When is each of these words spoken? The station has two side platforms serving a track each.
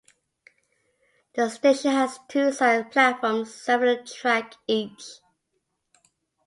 The 1.35 1.47
station 1.49 1.91
has 1.91 2.17
two 2.27 2.51
side 2.53 2.89
platforms 2.91 3.53
serving 3.53 3.99
a 3.99 4.03
track 4.03 4.55
each. 4.65 5.19